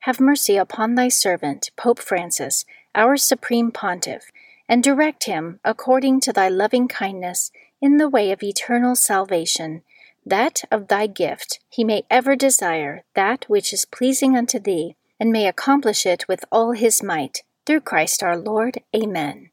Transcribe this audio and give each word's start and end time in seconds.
have 0.00 0.20
mercy 0.20 0.56
upon 0.56 0.94
thy 0.94 1.08
servant, 1.08 1.70
Pope 1.76 1.98
Francis 1.98 2.64
our 2.96 3.16
supreme 3.16 3.70
pontiff, 3.70 4.32
and 4.68 4.82
direct 4.82 5.24
him, 5.24 5.60
according 5.64 6.18
to 6.18 6.32
thy 6.32 6.48
loving 6.48 6.88
kindness, 6.88 7.52
in 7.80 7.98
the 7.98 8.08
way 8.08 8.32
of 8.32 8.42
eternal 8.42 8.96
salvation, 8.96 9.82
that 10.24 10.62
of 10.72 10.88
thy 10.88 11.06
gift 11.06 11.60
he 11.68 11.84
may 11.84 12.02
ever 12.10 12.34
desire 12.34 13.04
that 13.14 13.44
which 13.48 13.72
is 13.72 13.84
pleasing 13.84 14.36
unto 14.36 14.58
thee, 14.58 14.96
and 15.20 15.30
may 15.30 15.46
accomplish 15.46 16.06
it 16.06 16.26
with 16.26 16.44
all 16.50 16.72
his 16.72 17.02
might, 17.02 17.42
through 17.66 17.80
Christ 17.80 18.22
our 18.22 18.36
Lord. 18.36 18.80
Amen. 18.94 19.50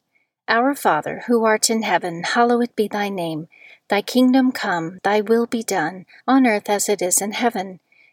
Our 0.47 0.73
Father, 0.73 1.23
who 1.27 1.43
art 1.45 1.69
in 1.69 1.83
heaven, 1.83 2.23
hallowed 2.23 2.75
be 2.75 2.87
thy 2.87 3.09
name. 3.09 3.47
Thy 3.89 4.01
kingdom 4.01 4.51
come, 4.51 4.99
thy 5.03 5.21
will 5.21 5.45
be 5.45 5.63
done, 5.63 6.05
on 6.27 6.47
earth 6.47 6.69
as 6.69 6.89
it 6.89 7.01
is 7.01 7.21
in 7.21 7.33
heaven. 7.33 7.79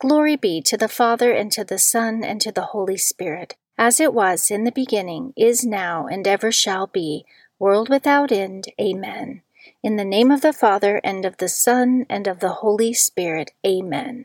Glory 0.00 0.34
be 0.34 0.62
to 0.62 0.78
the 0.78 0.88
Father, 0.88 1.30
and 1.30 1.52
to 1.52 1.62
the 1.62 1.78
Son, 1.78 2.24
and 2.24 2.40
to 2.40 2.50
the 2.50 2.72
Holy 2.72 2.96
Spirit, 2.96 3.54
as 3.76 4.00
it 4.00 4.14
was 4.14 4.50
in 4.50 4.64
the 4.64 4.72
beginning, 4.72 5.34
is 5.36 5.62
now, 5.62 6.06
and 6.06 6.26
ever 6.26 6.50
shall 6.50 6.86
be 6.86 7.26
world 7.58 7.90
without 7.90 8.32
end. 8.32 8.68
Amen. 8.80 9.42
In 9.82 9.96
the 9.96 10.04
name 10.04 10.30
of 10.30 10.40
the 10.40 10.54
Father, 10.54 11.02
and 11.04 11.26
of 11.26 11.36
the 11.36 11.50
Son, 11.50 12.06
and 12.08 12.26
of 12.26 12.40
the 12.40 12.54
Holy 12.64 12.94
Spirit. 12.94 13.50
Amen. 13.66 14.24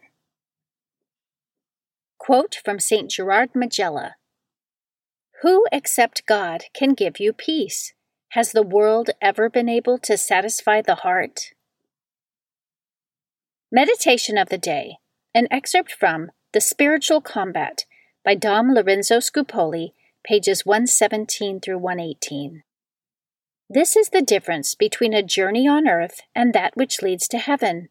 Quote 2.18 2.56
from 2.64 2.80
St. 2.80 3.12
Gerard 3.12 3.50
Majella 3.54 4.16
Who 5.42 5.66
except 5.74 6.26
God 6.26 6.64
can 6.74 6.94
give 6.94 7.20
you 7.20 7.34
peace? 7.34 7.94
Has 8.30 8.54
the 8.54 8.64
world 8.64 9.10
ever 9.22 9.50
been 9.50 9.68
able 9.68 9.98
to 10.00 10.18
satisfy 10.18 10.82
the 10.82 10.96
heart? 10.96 11.52
Meditation 13.70 14.38
of 14.38 14.48
the 14.48 14.58
Day, 14.58 15.00
an 15.36 15.50
excerpt 15.52 15.92
from 15.92 16.32
The 16.54 16.62
Spiritual 16.62 17.20
Combat 17.20 17.84
by 18.24 18.36
Dom 18.36 18.74
Lorenzo 18.74 19.18
Scupoli, 19.18 19.92
pages 20.24 20.66
117 20.66 21.60
through 21.60 21.78
118. 21.78 22.64
This 23.70 23.98
is 23.98 24.12
the 24.12 24.22
difference 24.22 24.76
between 24.76 25.14
a 25.14 25.22
journey 25.22 25.68
on 25.68 25.90
earth 25.90 26.22
and 26.34 26.54
that 26.54 26.78
which 26.78 27.02
leads 27.02 27.28
to 27.28 27.38
heaven. 27.38 27.90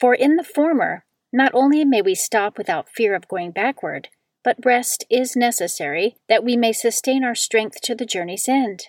For 0.00 0.14
in 0.14 0.34
the 0.34 0.42
former, 0.42 1.04
not 1.32 1.52
only 1.54 1.84
may 1.84 2.02
we 2.02 2.16
stop 2.16 2.58
without 2.58 2.88
fear 2.88 3.14
of 3.14 3.28
going 3.28 3.52
backward, 3.52 4.08
but 4.42 4.56
rest 4.64 5.04
is 5.08 5.36
necessary 5.36 6.16
that 6.28 6.42
we 6.42 6.56
may 6.56 6.72
sustain 6.72 7.22
our 7.22 7.36
strength 7.36 7.80
to 7.82 7.94
the 7.94 8.04
journey's 8.04 8.48
end. 8.48 8.86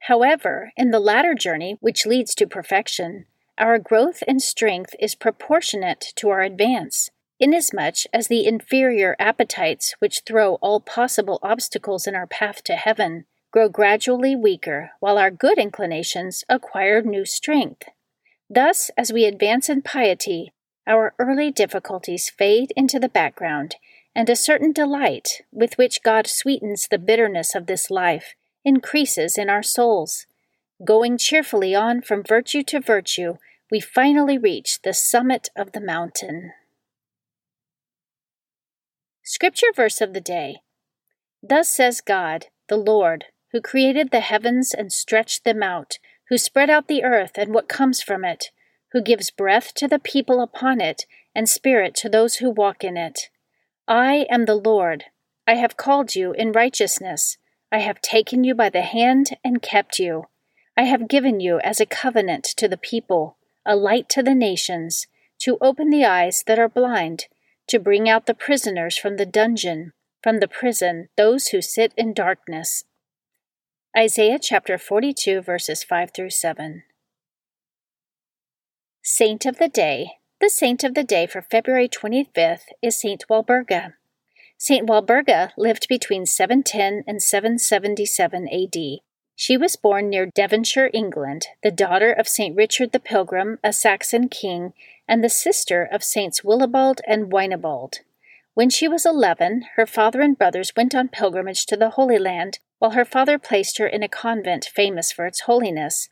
However, 0.00 0.72
in 0.76 0.90
the 0.90 1.00
latter 1.00 1.34
journey, 1.34 1.78
which 1.80 2.04
leads 2.04 2.34
to 2.34 2.46
perfection, 2.46 3.24
our 3.56 3.78
growth 3.78 4.22
and 4.28 4.42
strength 4.42 4.94
is 5.00 5.14
proportionate 5.14 6.12
to 6.16 6.28
our 6.28 6.42
advance, 6.42 7.10
inasmuch 7.42 8.06
as 8.12 8.28
the 8.28 8.46
inferior 8.46 9.16
appetites 9.18 9.96
which 9.98 10.22
throw 10.24 10.54
all 10.56 10.80
possible 10.80 11.40
obstacles 11.42 12.06
in 12.06 12.14
our 12.14 12.26
path 12.26 12.62
to 12.62 12.76
heaven 12.76 13.24
grow 13.50 13.68
gradually 13.68 14.34
weaker, 14.34 14.92
while 15.00 15.18
our 15.18 15.30
good 15.30 15.58
inclinations 15.58 16.44
acquire 16.48 17.02
new 17.02 17.24
strength. 17.24 17.88
Thus, 18.48 18.90
as 18.96 19.12
we 19.12 19.24
advance 19.24 19.68
in 19.68 19.82
piety, 19.82 20.52
our 20.86 21.14
early 21.18 21.50
difficulties 21.50 22.30
fade 22.30 22.72
into 22.76 22.98
the 22.98 23.08
background, 23.08 23.76
and 24.14 24.30
a 24.30 24.36
certain 24.36 24.72
delight 24.72 25.42
with 25.52 25.76
which 25.76 26.02
God 26.02 26.26
sweetens 26.26 26.88
the 26.88 26.98
bitterness 26.98 27.54
of 27.54 27.66
this 27.66 27.90
life 27.90 28.34
increases 28.64 29.36
in 29.36 29.50
our 29.50 29.62
souls. 29.62 30.26
Going 30.84 31.18
cheerfully 31.18 31.74
on 31.74 32.02
from 32.02 32.22
virtue 32.22 32.62
to 32.64 32.80
virtue, 32.80 33.34
we 33.70 33.80
finally 33.80 34.38
reach 34.38 34.80
the 34.82 34.94
summit 34.94 35.48
of 35.56 35.72
the 35.72 35.80
mountain. 35.80 36.52
Scripture 39.34 39.72
verse 39.74 40.02
of 40.02 40.12
the 40.12 40.20
day 40.20 40.60
Thus 41.42 41.70
says 41.70 42.02
God, 42.02 42.48
the 42.68 42.76
Lord, 42.76 43.24
who 43.50 43.62
created 43.62 44.10
the 44.10 44.20
heavens 44.20 44.74
and 44.74 44.92
stretched 44.92 45.44
them 45.44 45.62
out, 45.62 45.98
who 46.28 46.36
spread 46.36 46.68
out 46.68 46.86
the 46.86 47.02
earth 47.02 47.38
and 47.38 47.54
what 47.54 47.66
comes 47.66 48.02
from 48.02 48.26
it, 48.26 48.50
who 48.92 49.00
gives 49.00 49.30
breath 49.30 49.72
to 49.76 49.88
the 49.88 49.98
people 49.98 50.42
upon 50.42 50.82
it, 50.82 51.06
and 51.34 51.48
spirit 51.48 51.94
to 51.94 52.10
those 52.10 52.36
who 52.36 52.50
walk 52.50 52.84
in 52.84 52.98
it. 52.98 53.30
I 53.88 54.26
am 54.28 54.44
the 54.44 54.54
Lord. 54.54 55.04
I 55.46 55.54
have 55.54 55.78
called 55.78 56.14
you 56.14 56.32
in 56.32 56.52
righteousness. 56.52 57.38
I 57.72 57.78
have 57.78 58.02
taken 58.02 58.44
you 58.44 58.54
by 58.54 58.68
the 58.68 58.82
hand 58.82 59.38
and 59.42 59.62
kept 59.62 59.98
you. 59.98 60.26
I 60.76 60.82
have 60.82 61.08
given 61.08 61.40
you 61.40 61.58
as 61.60 61.80
a 61.80 61.86
covenant 61.86 62.44
to 62.58 62.68
the 62.68 62.76
people, 62.76 63.38
a 63.64 63.76
light 63.76 64.10
to 64.10 64.22
the 64.22 64.34
nations, 64.34 65.06
to 65.38 65.56
open 65.62 65.88
the 65.88 66.04
eyes 66.04 66.44
that 66.46 66.58
are 66.58 66.68
blind, 66.68 67.28
to 67.68 67.78
bring 67.78 68.08
out 68.08 68.26
the 68.26 68.34
prisoners 68.34 68.96
from 68.96 69.16
the 69.16 69.26
dungeon, 69.26 69.92
from 70.22 70.40
the 70.40 70.48
prison, 70.48 71.08
those 71.16 71.48
who 71.48 71.60
sit 71.60 71.92
in 71.96 72.12
darkness. 72.12 72.84
Isaiah 73.96 74.38
chapter 74.40 74.78
42, 74.78 75.42
verses 75.42 75.84
5 75.84 76.10
through 76.14 76.30
7. 76.30 76.82
Saint 79.02 79.46
of 79.46 79.58
the 79.58 79.68
Day. 79.68 80.12
The 80.40 80.48
saint 80.48 80.82
of 80.82 80.94
the 80.94 81.04
day 81.04 81.26
for 81.26 81.42
February 81.42 81.88
25th 81.88 82.66
is 82.80 83.00
Saint 83.00 83.24
Walburga. 83.28 83.94
Saint 84.58 84.88
Walburga 84.88 85.50
lived 85.56 85.86
between 85.88 86.24
710 86.24 87.04
and 87.06 87.22
777 87.22 88.48
AD. 88.48 89.00
She 89.34 89.56
was 89.56 89.76
born 89.76 90.08
near 90.08 90.26
Devonshire, 90.26 90.90
England, 90.94 91.46
the 91.62 91.70
daughter 91.70 92.12
of 92.12 92.28
Saint 92.28 92.56
Richard 92.56 92.92
the 92.92 93.00
Pilgrim, 93.00 93.58
a 93.64 93.72
Saxon 93.72 94.28
king, 94.28 94.72
and 95.12 95.22
the 95.22 95.28
sister 95.28 95.86
of 95.92 96.02
Saints 96.02 96.42
Willibald 96.42 97.02
and 97.06 97.30
Wynebald. 97.30 97.96
When 98.54 98.70
she 98.70 98.88
was 98.88 99.04
eleven, 99.04 99.66
her 99.76 99.84
father 99.84 100.22
and 100.22 100.38
brothers 100.38 100.72
went 100.74 100.94
on 100.94 101.08
pilgrimage 101.08 101.66
to 101.66 101.76
the 101.76 101.90
Holy 101.90 102.18
Land, 102.18 102.60
while 102.78 102.92
her 102.92 103.04
father 103.04 103.38
placed 103.38 103.76
her 103.76 103.86
in 103.86 104.02
a 104.02 104.08
convent 104.08 104.64
famous 104.74 105.12
for 105.12 105.26
its 105.26 105.40
holiness. 105.40 106.08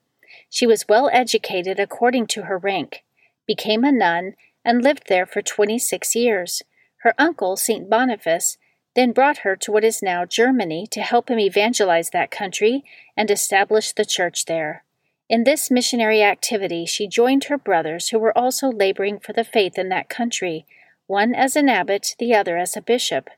She 0.51 0.67
was 0.67 0.87
well 0.87 1.09
educated 1.15 1.81
according 1.81 2.27
to 2.27 2.43
her 2.43 2.59
rank, 2.59 3.03
became 3.47 3.85
a 3.85 3.91
nun, 3.91 4.35
and 4.67 4.85
lived 4.85 5.05
there 5.09 5.25
for 5.25 5.41
twenty 5.41 5.79
six 5.79 6.15
years. 6.15 6.63
Her 6.99 7.15
uncle, 7.17 7.57
St. 7.57 7.89
Boniface, 7.89 8.59
then 8.95 9.13
brought 9.13 9.39
her 9.39 9.57
to 9.57 9.73
what 9.73 9.83
is 9.83 10.03
now 10.03 10.27
Germany 10.27 10.87
to 10.91 11.01
help 11.01 11.31
him 11.31 11.39
evangelize 11.39 12.11
that 12.11 12.31
country 12.31 12.85
and 13.17 13.31
establish 13.31 13.93
the 13.93 14.05
church 14.05 14.45
there. 14.45 14.85
In 15.31 15.45
this 15.45 15.71
missionary 15.71 16.25
activity, 16.25 16.85
she 16.85 17.07
joined 17.07 17.45
her 17.45 17.57
brothers 17.57 18.09
who 18.09 18.19
were 18.19 18.37
also 18.37 18.69
laboring 18.69 19.21
for 19.21 19.33
the 19.33 19.45
faith 19.45 19.79
in 19.79 19.89
that 19.89 20.09
country, 20.09 20.67
one 21.07 21.37
as 21.37 21.55
an 21.55 21.69
abbot, 21.69 22.17
the 22.19 22.35
other 22.35 22.59
as 22.59 22.77
a 22.77 22.83
bishop. 22.83 23.31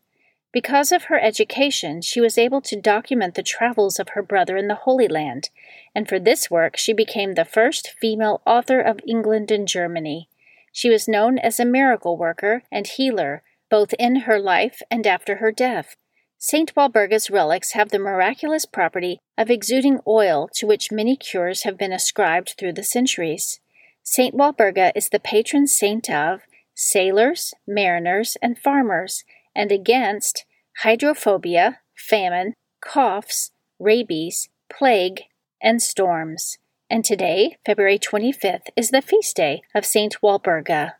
Because 0.55 0.91
of 0.91 1.05
her 1.05 1.21
education, 1.21 2.01
she 2.01 2.19
was 2.19 2.39
able 2.39 2.63
to 2.63 2.81
document 2.81 3.35
the 3.35 3.43
travels 3.43 4.01
of 4.01 4.09
her 4.15 4.23
brother 4.23 4.57
in 4.57 4.69
the 4.69 4.75
Holy 4.87 5.07
Land, 5.07 5.51
and 5.95 6.09
for 6.09 6.19
this 6.19 6.51
work 6.51 6.79
she 6.79 6.95
became 6.95 7.35
the 7.35 7.45
first 7.45 7.91
female 8.01 8.41
author 8.47 8.81
of 8.81 8.99
England 9.07 9.51
and 9.51 9.69
Germany. 9.69 10.31
She 10.73 10.89
was 10.89 11.07
known 11.07 11.39
as 11.39 11.61
a 11.61 11.67
miracle 11.67 12.17
worker 12.17 12.63
and 12.73 12.87
healer, 12.87 13.43
both 13.69 13.93
in 13.99 14.21
her 14.21 14.39
life 14.39 14.81
and 14.91 15.07
after 15.07 15.37
her 15.37 15.53
death. 15.53 15.97
St. 16.45 16.75
Walburga's 16.75 17.31
relics 17.31 17.71
have 17.75 17.91
the 17.91 18.01
miraculous 18.01 18.67
property 18.67 19.21
of 19.39 19.49
exuding 19.49 20.01
oil 20.09 20.49
to 20.55 20.67
which 20.67 20.91
many 20.91 21.15
cures 21.15 21.63
have 21.63 21.79
been 21.79 21.93
ascribed 21.93 22.55
through 22.59 22.73
the 22.73 22.83
centuries. 22.83 23.61
St. 24.03 24.35
Walburga 24.35 24.91
is 24.97 25.09
the 25.09 25.21
patron 25.21 25.69
saint 25.69 26.11
of 26.11 26.41
sailors, 26.75 27.55
mariners, 27.65 28.37
and 28.43 28.59
farmers, 28.59 29.23
and 29.55 29.71
against 29.71 30.45
hydrophobia, 30.79 31.79
famine, 31.95 32.55
coughs, 32.81 33.53
rabies, 33.79 34.49
plague, 34.69 35.21
and 35.63 35.81
storms. 35.81 36.59
And 36.91 37.05
today, 37.05 37.57
February 37.65 38.01
25th, 38.01 38.67
is 38.75 38.91
the 38.91 39.01
feast 39.01 39.37
day 39.37 39.63
of 39.77 39.87
St. 39.87 40.17
Walburga. 40.21 40.95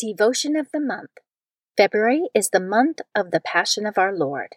Devotion 0.00 0.56
of 0.56 0.68
the 0.72 0.80
Month 0.80 1.18
February 1.76 2.28
is 2.34 2.50
the 2.50 2.60
month 2.60 3.00
of 3.16 3.32
the 3.32 3.40
Passion 3.40 3.84
of 3.84 3.98
our 3.98 4.14
Lord. 4.14 4.54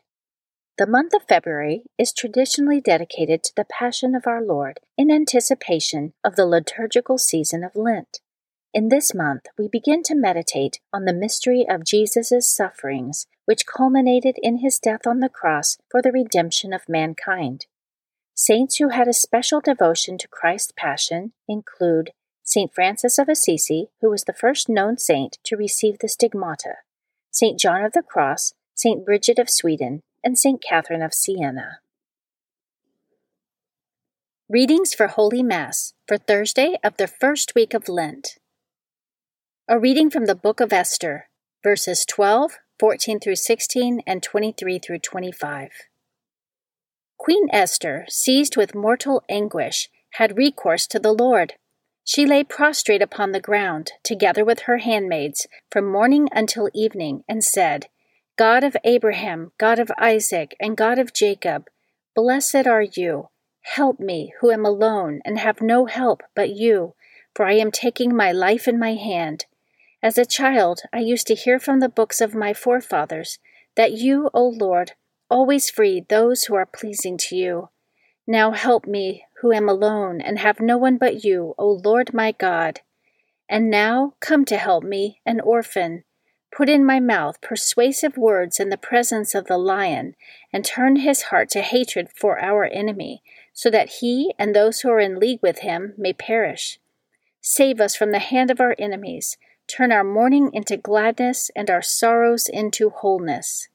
The 0.77 0.85
month 0.85 1.15
of 1.15 1.23
February 1.23 1.81
is 1.97 2.13
traditionally 2.13 2.79
dedicated 2.79 3.41
to 3.43 3.55
the 3.55 3.65
Passion 3.65 4.13
of 4.13 4.27
our 4.27 4.39
Lord 4.39 4.81
in 4.99 5.09
anticipation 5.09 6.13
of 6.23 6.35
the 6.35 6.45
liturgical 6.45 7.17
season 7.17 7.63
of 7.63 7.75
Lent. 7.75 8.19
In 8.71 8.89
this 8.89 9.15
month, 9.15 9.47
we 9.57 9.67
begin 9.67 10.03
to 10.03 10.15
meditate 10.15 10.79
on 10.93 11.05
the 11.05 11.13
mystery 11.13 11.65
of 11.67 11.83
Jesus' 11.83 12.47
sufferings, 12.47 13.25
which 13.45 13.65
culminated 13.65 14.35
in 14.43 14.59
his 14.59 14.77
death 14.77 15.07
on 15.07 15.19
the 15.19 15.27
cross 15.27 15.79
for 15.89 16.03
the 16.03 16.11
redemption 16.11 16.71
of 16.71 16.87
mankind. 16.87 17.65
Saints 18.35 18.75
who 18.75 18.89
had 18.89 19.07
a 19.07 19.13
special 19.13 19.59
devotion 19.59 20.19
to 20.19 20.27
Christ's 20.27 20.73
Passion 20.77 21.33
include 21.47 22.11
St. 22.43 22.71
Francis 22.75 23.17
of 23.17 23.27
Assisi, 23.27 23.87
who 24.01 24.11
was 24.11 24.25
the 24.25 24.33
first 24.33 24.69
known 24.69 24.99
saint 24.99 25.39
to 25.45 25.57
receive 25.57 25.97
the 25.97 26.07
stigmata. 26.07 26.75
St. 27.39 27.59
John 27.59 27.85
of 27.85 27.93
the 27.93 28.01
Cross, 28.01 28.55
St. 28.73 29.05
Bridget 29.05 29.37
of 29.37 29.47
Sweden, 29.47 30.01
and 30.23 30.39
St. 30.39 30.59
Catherine 30.59 31.03
of 31.03 31.13
Siena. 31.13 31.81
Readings 34.49 34.95
for 34.95 35.05
Holy 35.05 35.43
Mass 35.43 35.93
for 36.07 36.17
Thursday 36.17 36.79
of 36.83 36.97
the 36.97 37.05
first 37.05 37.53
week 37.53 37.75
of 37.75 37.87
Lent. 37.87 38.39
A 39.67 39.77
reading 39.77 40.09
from 40.09 40.25
the 40.25 40.33
Book 40.33 40.59
of 40.59 40.73
Esther, 40.73 41.29
verses 41.61 42.05
12, 42.05 42.57
14 42.79 43.19
through 43.19 43.35
16, 43.35 44.01
and 44.07 44.23
23 44.23 44.79
through 44.79 44.97
25. 44.97 45.69
Queen 47.19 47.49
Esther, 47.53 48.07
seized 48.09 48.57
with 48.57 48.73
mortal 48.73 49.21
anguish, 49.29 49.89
had 50.13 50.39
recourse 50.39 50.87
to 50.87 50.97
the 50.97 51.13
Lord 51.13 51.53
she 52.07 52.25
lay 52.25 52.41
prostrate 52.41 53.01
upon 53.01 53.33
the 53.33 53.41
ground, 53.41 53.91
together 54.01 54.45
with 54.45 54.61
her 54.61 54.77
handmaids, 54.77 55.45
from 55.69 55.91
morning 55.91 56.29
until 56.31 56.69
evening, 56.73 57.21
and 57.27 57.43
said, 57.43 57.87
God 58.37 58.63
of 58.63 58.77
Abraham, 58.85 59.51
God 59.57 59.77
of 59.77 59.91
Isaac, 59.97 60.55
and 60.57 60.77
God 60.77 60.99
of 60.99 61.11
Jacob, 61.13 61.67
blessed 62.15 62.65
are 62.65 62.85
you. 62.93 63.27
Help 63.75 63.99
me, 63.99 64.31
who 64.39 64.51
am 64.51 64.65
alone 64.65 65.19
and 65.25 65.37
have 65.37 65.59
no 65.59 65.85
help 65.85 66.23
but 66.33 66.51
you, 66.51 66.93
for 67.35 67.45
I 67.45 67.55
am 67.55 67.71
taking 67.71 68.15
my 68.15 68.31
life 68.31 68.69
in 68.69 68.79
my 68.79 68.93
hand. 68.93 69.43
As 70.01 70.17
a 70.17 70.25
child, 70.25 70.83
I 70.93 70.99
used 70.99 71.27
to 71.27 71.35
hear 71.35 71.59
from 71.59 71.81
the 71.81 71.89
books 71.89 72.21
of 72.21 72.33
my 72.33 72.53
forefathers 72.53 73.37
that 73.75 73.91
you, 73.91 74.29
O 74.33 74.47
Lord, 74.47 74.93
always 75.29 75.69
freed 75.69 76.07
those 76.07 76.45
who 76.45 76.55
are 76.55 76.65
pleasing 76.65 77.17
to 77.17 77.35
you. 77.35 77.69
Now 78.25 78.51
help 78.51 78.87
me, 78.87 79.25
who 79.41 79.51
am 79.51 79.69
alone 79.69 80.19
and 80.21 80.39
have 80.39 80.59
no 80.59 80.77
one 80.77 80.97
but 80.97 81.23
you, 81.23 81.53
O 81.57 81.69
Lord 81.69 82.13
my 82.13 82.31
God. 82.31 82.81
And 83.49 83.69
now 83.69 84.13
come 84.19 84.45
to 84.45 84.57
help 84.57 84.83
me, 84.83 85.21
an 85.25 85.39
orphan. 85.39 86.03
Put 86.55 86.69
in 86.69 86.85
my 86.85 86.99
mouth 86.99 87.39
persuasive 87.41 88.17
words 88.17 88.59
in 88.59 88.69
the 88.69 88.77
presence 88.77 89.35
of 89.35 89.45
the 89.45 89.57
lion, 89.57 90.15
and 90.51 90.65
turn 90.65 90.97
his 90.97 91.23
heart 91.23 91.49
to 91.49 91.61
hatred 91.61 92.09
for 92.15 92.39
our 92.39 92.65
enemy, 92.65 93.21
so 93.53 93.69
that 93.69 93.99
he 93.99 94.33
and 94.39 94.55
those 94.55 94.79
who 94.79 94.89
are 94.89 94.99
in 94.99 95.19
league 95.19 95.39
with 95.41 95.59
him 95.59 95.93
may 95.97 96.13
perish. 96.13 96.79
Save 97.41 97.79
us 97.79 97.95
from 97.95 98.11
the 98.11 98.19
hand 98.19 98.49
of 98.49 98.59
our 98.59 98.75
enemies. 98.79 99.37
Turn 99.67 99.91
our 99.91 100.03
mourning 100.03 100.49
into 100.53 100.77
gladness 100.77 101.51
and 101.55 101.69
our 101.69 101.81
sorrows 101.81 102.47
into 102.47 102.89
wholeness. 102.89 103.67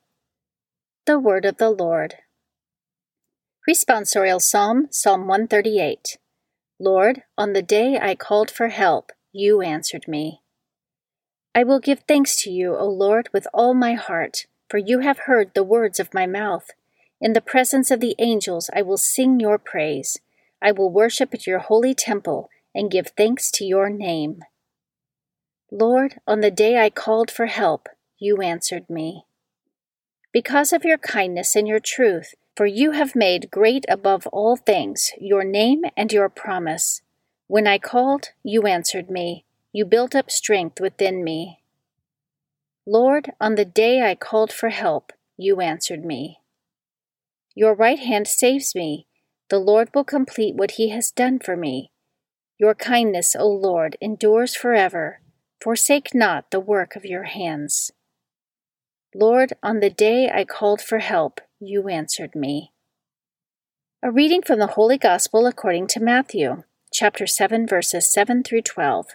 The 1.07 1.19
Word 1.19 1.45
of 1.45 1.59
the 1.59 1.71
Lord. 1.71 2.17
Responsorial 3.69 4.41
Psalm, 4.41 4.89
Psalm 4.91 5.29
138. 5.29 6.19
Lord, 6.81 7.23
on 7.39 7.53
the 7.53 7.63
day 7.63 7.97
I 7.97 8.17
called 8.17 8.51
for 8.51 8.71
help, 8.71 9.13
you 9.31 9.61
answered 9.61 10.09
me. 10.09 10.41
I 11.55 11.63
will 11.63 11.79
give 11.79 12.01
thanks 12.01 12.35
to 12.43 12.51
you, 12.51 12.75
O 12.75 12.89
Lord, 12.89 13.29
with 13.33 13.47
all 13.55 13.73
my 13.73 13.95
heart, 13.95 14.47
for 14.69 14.79
you 14.79 14.99
have 14.99 15.27
heard 15.27 15.55
the 15.55 15.63
words 15.63 16.01
of 16.01 16.13
my 16.13 16.27
mouth. 16.27 16.71
In 17.21 17.35
the 17.35 17.41
presence 17.41 17.93
of 17.93 18.01
the 18.01 18.17
angels 18.19 18.69
I 18.75 18.83
will 18.83 18.97
sing 18.97 19.39
your 19.39 19.59
praise. 19.59 20.19
I 20.61 20.73
will 20.73 20.91
worship 20.91 21.33
at 21.33 21.47
your 21.47 21.61
holy 21.61 21.95
temple 21.95 22.51
and 22.75 22.91
give 22.91 23.13
thanks 23.17 23.49
to 23.53 23.65
your 23.65 23.89
name. 23.89 24.41
Lord, 25.71 26.19
on 26.27 26.41
the 26.41 26.51
day 26.51 26.81
I 26.81 26.91
called 26.91 27.31
for 27.31 27.47
help, 27.47 27.89
you 28.19 28.43
answered 28.43 28.91
me. 28.91 29.25
Because 30.33 30.73
of 30.73 30.85
your 30.85 30.99
kindness 30.99 31.55
and 31.55 31.69
your 31.69 31.79
truth, 31.79 32.35
for 32.57 32.67
you 32.67 32.93
have 32.93 33.17
made 33.17 33.51
great 33.51 33.85
above 33.89 34.27
all 34.29 34.57
things 34.57 35.11
your 35.19 35.45
name 35.45 35.83
and 35.97 36.13
your 36.13 36.29
promise. 36.29 37.03
When 37.47 37.67
I 37.67 37.79
called, 37.79 38.31
you 38.43 38.67
answered 38.67 39.11
me. 39.11 39.45
You 39.73 39.85
built 39.85 40.15
up 40.15 40.31
strength 40.31 40.81
within 40.81 41.25
me. 41.25 41.61
Lord, 42.87 43.33
on 43.41 43.55
the 43.55 43.65
day 43.65 44.03
I 44.03 44.15
called 44.15 44.53
for 44.53 44.69
help, 44.69 45.13
you 45.37 45.61
answered 45.61 46.05
me. 46.05 46.41
Your 47.55 47.75
right 47.75 47.99
hand 47.99 48.27
saves 48.29 48.75
me. 48.75 49.07
The 49.49 49.59
Lord 49.59 49.91
will 49.95 50.05
complete 50.05 50.55
what 50.55 50.73
he 50.73 50.91
has 50.91 51.11
done 51.11 51.39
for 51.39 51.57
me. 51.57 51.91
Your 52.59 52.75
kindness, 52.75 53.35
O 53.39 53.49
Lord, 53.49 53.97
endures 54.01 54.55
forever. 54.55 55.21
Forsake 55.63 56.15
not 56.15 56.51
the 56.51 56.61
work 56.61 56.97
of 56.97 57.05
your 57.05 57.25
hands. 57.25 57.93
Lord, 59.15 59.53
on 59.63 59.81
the 59.81 59.91
day 59.91 60.31
I 60.31 60.45
called 60.45 60.81
for 60.81 60.99
help, 60.99 61.41
you 61.63 61.89
answered 61.89 62.35
me. 62.35 62.73
A 64.03 64.11
reading 64.11 64.43
from 64.43 64.59
the 64.59 64.69
Holy 64.69 64.99
Gospel 64.99 65.47
according 65.47 65.87
to 65.89 66.01
Matthew, 66.01 66.65
chapter 66.93 67.27
7, 67.27 67.67
verses 67.67 68.13
7 68.13 68.43
through 68.43 68.63
12. 68.63 69.07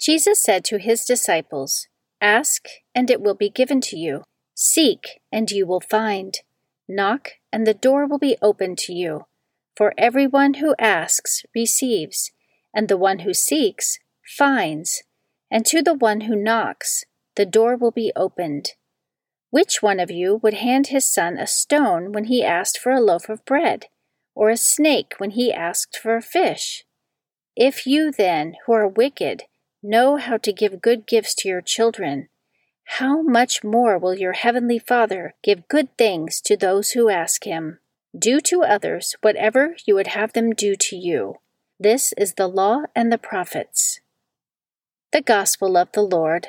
Jesus 0.00 0.42
said 0.42 0.64
to 0.64 0.78
his 0.78 1.04
disciples, 1.04 1.86
Ask, 2.22 2.66
and 2.94 3.10
it 3.10 3.20
will 3.20 3.34
be 3.34 3.50
given 3.50 3.80
to 3.82 3.98
you. 3.98 4.24
Seek, 4.54 5.20
and 5.30 5.50
you 5.50 5.66
will 5.66 5.82
find. 5.82 6.38
Knock, 6.88 7.32
and 7.52 7.66
the 7.66 7.74
door 7.74 8.06
will 8.06 8.18
be 8.18 8.36
opened 8.40 8.78
to 8.78 8.94
you. 8.94 9.26
For 9.76 9.92
everyone 9.98 10.54
who 10.54 10.74
asks 10.78 11.44
receives, 11.54 12.32
and 12.74 12.88
the 12.88 12.96
one 12.96 13.20
who 13.20 13.34
seeks 13.34 13.98
finds, 14.24 15.02
and 15.50 15.66
to 15.66 15.82
the 15.82 15.94
one 15.94 16.22
who 16.22 16.34
knocks 16.34 17.04
the 17.36 17.46
door 17.46 17.76
will 17.76 17.90
be 17.90 18.12
opened. 18.16 18.72
Which 19.50 19.82
one 19.82 20.00
of 20.00 20.10
you 20.10 20.40
would 20.42 20.54
hand 20.54 20.88
his 20.88 21.04
son 21.04 21.36
a 21.36 21.46
stone 21.46 22.12
when 22.12 22.24
he 22.24 22.44
asked 22.44 22.78
for 22.78 22.92
a 22.92 23.00
loaf 23.00 23.28
of 23.28 23.44
bread, 23.44 23.86
or 24.34 24.50
a 24.50 24.56
snake 24.56 25.14
when 25.18 25.30
he 25.30 25.52
asked 25.52 25.96
for 25.96 26.16
a 26.16 26.22
fish? 26.22 26.84
If 27.56 27.86
you 27.86 28.10
then, 28.12 28.54
who 28.64 28.72
are 28.72 28.88
wicked, 28.88 29.44
know 29.82 30.16
how 30.16 30.36
to 30.38 30.52
give 30.52 30.80
good 30.80 31.06
gifts 31.06 31.34
to 31.36 31.48
your 31.48 31.60
children, 31.60 32.28
how 32.98 33.22
much 33.22 33.62
more 33.62 33.98
will 33.98 34.14
your 34.14 34.32
heavenly 34.32 34.78
Father 34.80 35.34
give 35.44 35.68
good 35.68 35.96
things 35.96 36.40
to 36.40 36.56
those 36.56 36.90
who 36.90 37.08
ask 37.08 37.44
him? 37.44 37.78
Do 38.18 38.40
to 38.40 38.64
others 38.64 39.14
whatever 39.20 39.76
you 39.86 39.94
would 39.94 40.08
have 40.08 40.32
them 40.32 40.52
do 40.52 40.74
to 40.74 40.96
you. 40.96 41.36
This 41.78 42.12
is 42.18 42.34
the 42.34 42.48
law 42.48 42.82
and 42.94 43.12
the 43.12 43.16
prophets. 43.16 44.00
The 45.12 45.22
Gospel 45.22 45.76
of 45.76 45.92
the 45.92 46.02
Lord. 46.02 46.48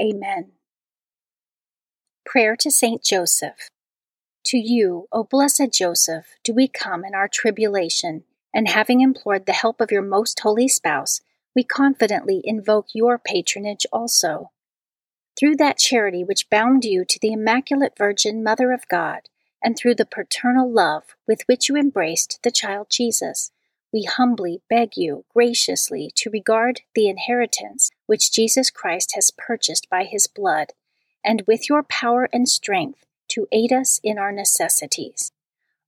Amen. 0.00 0.52
Prayer 2.24 2.56
to 2.56 2.70
Saint 2.70 3.02
Joseph. 3.02 3.68
To 4.46 4.58
you, 4.58 5.08
O 5.10 5.24
blessed 5.24 5.72
Joseph, 5.72 6.26
do 6.44 6.54
we 6.54 6.68
come 6.68 7.04
in 7.04 7.14
our 7.14 7.28
tribulation, 7.28 8.24
And 8.54 8.68
having 8.68 9.02
implored 9.02 9.46
the 9.46 9.52
help 9.52 9.80
of 9.80 9.90
your 9.92 10.02
most 10.02 10.40
holy 10.40 10.68
spouse, 10.68 11.20
we 11.54 11.62
confidently 11.62 12.40
invoke 12.44 12.86
your 12.94 13.18
patronage 13.18 13.86
also. 13.92 14.52
Through 15.38 15.56
that 15.56 15.78
charity 15.78 16.24
which 16.24 16.48
bound 16.48 16.84
you 16.84 17.04
to 17.04 17.18
the 17.20 17.32
Immaculate 17.32 17.92
Virgin 17.96 18.42
Mother 18.42 18.72
of 18.72 18.88
God, 18.88 19.28
and 19.62 19.76
through 19.76 19.96
the 19.96 20.06
paternal 20.06 20.70
love 20.70 21.14
with 21.26 21.42
which 21.46 21.68
you 21.68 21.76
embraced 21.76 22.40
the 22.42 22.50
child 22.50 22.86
Jesus, 22.90 23.52
we 23.92 24.04
humbly 24.04 24.60
beg 24.68 24.96
you 24.96 25.24
graciously 25.32 26.10
to 26.14 26.30
regard 26.30 26.82
the 26.94 27.08
inheritance 27.08 27.90
which 28.06 28.32
Jesus 28.32 28.70
Christ 28.70 29.12
has 29.14 29.30
purchased 29.30 29.88
by 29.88 30.04
his 30.04 30.26
blood, 30.26 30.72
and 31.24 31.42
with 31.46 31.68
your 31.68 31.82
power 31.82 32.28
and 32.32 32.48
strength 32.48 33.04
to 33.28 33.48
aid 33.52 33.72
us 33.72 34.00
in 34.02 34.18
our 34.18 34.32
necessities. 34.32 35.32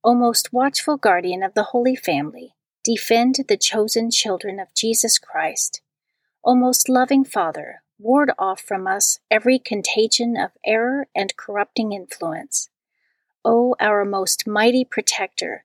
O 0.02 0.14
most 0.14 0.52
watchful 0.52 0.96
guardian 0.96 1.42
of 1.42 1.54
the 1.54 1.64
Holy 1.64 1.96
Family, 1.96 2.54
defend 2.82 3.36
the 3.48 3.56
chosen 3.56 4.10
children 4.10 4.58
of 4.58 4.72
Jesus 4.74 5.18
Christ. 5.18 5.82
O 6.42 6.54
most 6.54 6.88
loving 6.88 7.24
Father, 7.24 7.82
ward 7.98 8.30
off 8.38 8.62
from 8.62 8.86
us 8.86 9.18
every 9.30 9.58
contagion 9.58 10.36
of 10.36 10.52
error 10.64 11.06
and 11.14 11.36
corrupting 11.36 11.92
influence. 11.92 12.70
O 13.44 13.74
our 13.78 14.04
most 14.04 14.46
mighty 14.46 14.84
protector, 14.84 15.64